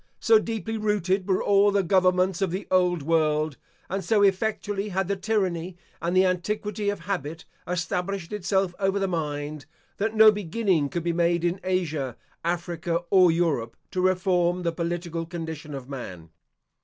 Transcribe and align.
So 0.19 0.39
deeply 0.39 0.77
rooted 0.79 1.29
were 1.29 1.43
all 1.43 1.69
the 1.69 1.83
governments 1.83 2.41
of 2.41 2.49
the 2.49 2.65
old 2.71 3.03
world, 3.03 3.57
and 3.87 4.03
so 4.03 4.23
effectually 4.23 4.89
had 4.89 5.07
the 5.07 5.15
tyranny 5.15 5.77
and 6.01 6.17
the 6.17 6.25
antiquity 6.25 6.89
of 6.89 7.01
habit 7.01 7.45
established 7.67 8.33
itself 8.33 8.73
over 8.79 8.97
the 8.97 9.07
mind, 9.07 9.67
that 9.97 10.15
no 10.15 10.31
beginning 10.31 10.89
could 10.89 11.03
be 11.03 11.13
made 11.13 11.43
in 11.45 11.59
Asia, 11.63 12.17
Africa, 12.43 13.03
or 13.11 13.29
Europe, 13.31 13.77
to 13.91 14.01
reform 14.01 14.63
the 14.63 14.71
political 14.71 15.27
condition 15.27 15.75
of 15.75 15.87
man. 15.87 16.31